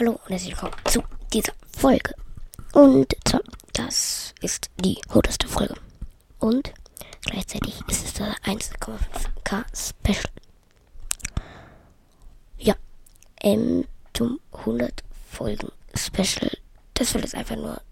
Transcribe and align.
Hallo 0.00 0.12
und 0.12 0.30
herzlich 0.30 0.52
willkommen 0.52 0.82
zu 0.86 1.02
dieser 1.30 1.52
Folge. 1.76 2.14
Und 2.72 3.14
zwar, 3.26 3.42
das 3.74 4.34
ist 4.40 4.70
die 4.78 4.98
hundertste 5.12 5.46
Folge. 5.46 5.74
Und 6.38 6.72
gleichzeitig 7.26 7.82
ist 7.86 8.06
es 8.06 8.14
das 8.14 8.34
1,5k 8.44 9.62
Special. 9.74 10.32
Ja, 12.56 12.76
ähm, 13.42 13.86
zum 14.14 14.40
100 14.52 15.04
Folgen 15.30 15.70
Special. 15.94 16.50
Das 16.94 17.12
wird 17.12 17.24
jetzt 17.24 17.34
einfach 17.34 17.56
nur, 17.56 17.82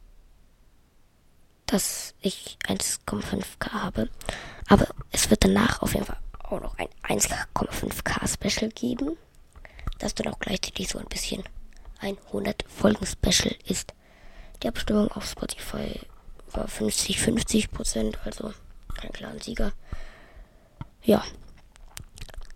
dass 1.66 2.14
ich 2.22 2.56
1,5k 2.66 3.70
habe. 3.70 4.08
Aber 4.66 4.86
es 5.12 5.28
wird 5.28 5.44
danach 5.44 5.82
auf 5.82 5.92
jeden 5.92 6.06
Fall 6.06 6.20
auch 6.42 6.62
noch 6.62 6.78
ein 6.78 6.88
1,5k 7.02 8.26
Special 8.32 8.70
geben. 8.70 9.18
Das 9.98 10.14
dann 10.14 10.32
auch 10.32 10.38
gleichzeitig 10.38 10.88
so 10.88 10.98
ein 10.98 11.08
bisschen 11.08 11.44
100 12.00 12.64
Folgen 12.68 13.06
Special 13.06 13.54
ist. 13.66 13.94
Die 14.62 14.68
Abstimmung 14.68 15.10
auf 15.12 15.26
Spotify 15.26 16.00
war 16.52 16.66
50-50 16.66 17.70
Prozent, 17.70 18.18
also 18.24 18.52
kein 18.96 19.12
klaren 19.12 19.40
Sieger. 19.40 19.72
Ja. 21.02 21.24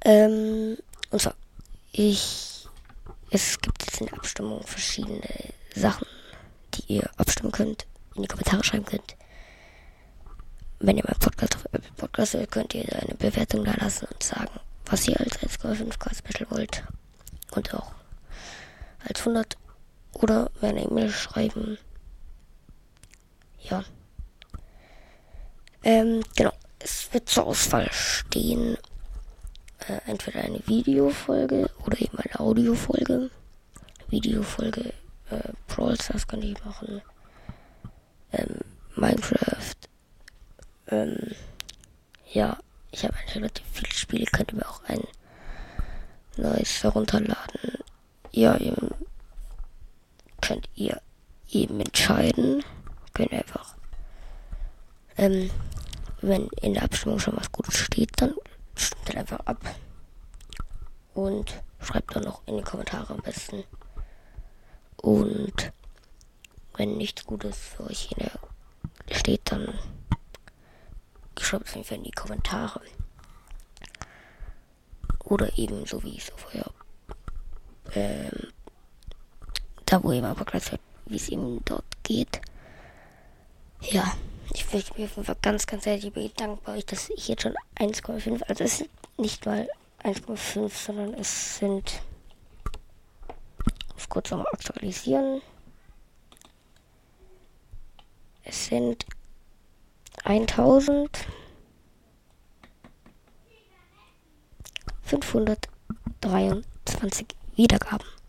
Ähm, 0.05 0.77
und 1.11 1.21
zwar, 1.21 1.35
ich, 1.93 2.67
es 3.31 3.61
gibt 3.61 3.83
jetzt 3.85 4.01
in 4.01 4.07
der 4.09 4.19
Abstimmung 4.19 4.63
verschiedene 4.67 5.23
Sachen, 5.75 6.07
die 6.75 6.95
ihr 6.95 7.11
abstimmen 7.17 7.53
könnt, 7.53 7.87
in 8.15 8.23
die 8.23 8.29
Kommentare 8.29 8.65
schreiben 8.65 8.85
könnt. 8.85 9.17
Wenn 10.81 10.97
ihr 10.97 11.05
meinen 11.07 11.21
Podcast 11.21 11.55
auf 11.55 11.65
Apple 11.67 11.93
Podcast 11.97 12.35
hört, 12.35 12.51
könnt 12.51 12.75
ihr 12.75 12.85
eine 13.01 13.15
Bewertung 13.15 13.65
da 13.65 13.75
lassen 13.75 14.09
und 14.13 14.23
sagen, 14.23 14.51
was 14.87 15.07
ihr 15.07 15.19
als 15.21 15.39
1,5K 15.39 16.17
Special 16.17 16.51
wollt. 16.51 16.83
Und 17.53 17.73
auch 17.75 17.93
als 19.23 19.27
100 19.27 19.57
oder 20.15 20.51
mir 20.61 20.69
eine 20.69 20.85
E-Mail 20.85 21.11
schreiben. 21.11 21.79
Ja. 23.61 23.85
Ähm, 25.85 26.23
genau. 26.37 26.53
Es 26.79 27.13
wird 27.13 27.29
zur 27.29 27.47
Auswahl 27.47 27.89
stehen 27.93 28.77
äh, 29.87 30.01
entweder 30.07 30.41
eine 30.43 30.67
Videofolge 30.67 31.71
oder 31.87 32.01
eben 32.01 32.19
eine 32.19 32.41
Audiofolge. 32.41 33.31
Videofolge 34.09 34.93
äh, 35.31 35.53
Brawl 35.69 36.01
Stars 36.01 36.27
kann 36.27 36.43
ich 36.43 36.63
machen. 36.65 37.01
Ähm, 38.33 38.61
Minecraft. 38.97 39.77
Ähm, 40.89 41.17
ja, 42.33 42.59
ich 42.91 43.05
habe 43.05 43.15
relativ 43.35 43.65
viele 43.73 43.93
Spiele, 43.93 44.27
könnt 44.27 44.53
ihr 44.53 44.57
mir 44.57 44.69
auch 44.69 44.83
ein 44.85 45.03
neues 46.37 46.83
herunterladen 46.83 47.79
ja, 48.33 48.57
könnt 50.43 50.69
ihr 50.75 51.01
eben 51.51 51.81
entscheiden. 51.81 52.63
Könnt 53.15 53.33
einfach, 53.33 53.77
ähm, 55.17 55.51
wenn 56.21 56.49
in 56.61 56.75
der 56.75 56.83
Abstimmung 56.83 57.19
schon 57.19 57.37
was 57.37 57.51
Gutes 57.53 57.79
steht, 57.79 58.11
dann 58.17 58.35
stimmt 58.75 59.09
dann 59.09 59.17
einfach 59.19 59.41
ab. 59.41 59.59
Und 61.15 61.63
schreibt 61.81 62.15
dann 62.15 62.25
noch 62.25 62.47
in 62.47 62.57
die 62.59 62.63
Kommentare 62.63 63.15
am 63.15 63.21
besten. 63.21 63.65
Und 64.97 65.73
wenn 66.75 66.97
nichts 66.97 67.25
Gutes 67.25 67.57
für 67.57 67.85
euch 67.85 68.13
in 68.13 69.17
steht, 69.17 69.53
dann 69.53 69.79
schreibt 71.39 71.69
es 71.69 71.77
einfach 71.77 71.97
in 71.97 72.05
die 72.05 72.13
Kommentare. 72.13 72.81
Oder 75.25 75.57
eben 75.59 75.87
so 75.87 76.03
wie 76.03 76.17
es 76.17 76.33
auf 76.33 76.47
euer 76.55 76.71
ähm, 77.95 78.52
da 79.93 80.03
wo 80.03 80.09
mal 80.23 80.35
Podcast 80.35 80.73
hört, 80.73 80.81
wie 81.05 81.17
es 81.17 81.29
ihm 81.29 81.61
dort 81.67 81.85
geht. 82.03 82.41
Ja, 83.83 84.11
ich 84.55 84.73
möchte 84.73 84.95
mich 84.95 85.05
auf 85.05 85.17
jeden 85.17 85.25
Fall 85.25 85.37
ganz, 85.43 85.67
ganz 85.67 85.85
herzlich 85.85 86.15
bedanken 86.15 86.59
bei 86.65 86.79
euch, 86.79 86.87
dass 86.87 87.11
ich 87.11 87.29
jetzt 87.29 87.43
schon 87.43 87.55
1,5, 87.77 88.43
also 88.45 88.65
es 88.65 88.79
sind 88.79 88.89
nicht 89.19 89.45
mal 89.45 89.69
1,5, 90.03 90.71
sondern 90.71 91.13
es 91.15 91.59
sind, 91.59 92.01
muss 93.93 94.09
kurz 94.09 94.31
nochmal 94.31 94.47
aktualisieren. 94.53 95.43
Es 98.45 98.65
sind 98.67 99.05
1000 100.25 101.27
523 105.03 107.27
Wiedergaben. 107.57 108.22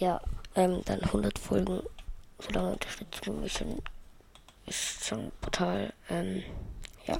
Ja, 0.00 0.18
ähm, 0.54 0.80
dann 0.86 1.00
100 1.00 1.38
Folgen. 1.38 1.82
So 2.38 2.50
lange 2.52 2.72
Unterstützung 2.72 3.44
ist 3.44 3.58
schon, 3.58 3.82
ist 4.66 5.04
schon 5.04 5.30
brutal. 5.42 5.92
Ähm, 6.08 6.42
ja, 7.06 7.18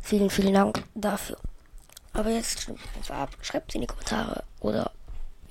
vielen, 0.00 0.30
vielen 0.30 0.54
Dank 0.54 0.84
dafür. 0.94 1.36
Aber 2.12 2.30
jetzt 2.30 2.62
stimmt 2.62 2.78
einfach 2.96 3.16
ab. 3.16 3.30
Schreibt 3.42 3.74
in 3.74 3.80
die 3.80 3.88
Kommentare 3.88 4.44
oder 4.60 4.92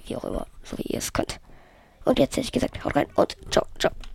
wie 0.05 0.15
auch 0.15 0.23
immer, 0.23 0.47
so 0.63 0.77
wie 0.77 0.83
ihr 0.83 0.99
es 0.99 1.11
könnt. 1.11 1.41
Und 2.05 2.19
jetzt 2.19 2.37
hätte 2.37 2.45
ich 2.45 2.51
gesagt, 2.53 2.83
haut 2.85 2.95
rein 2.95 3.07
und 3.15 3.35
ciao, 3.51 3.67
ciao. 3.77 3.91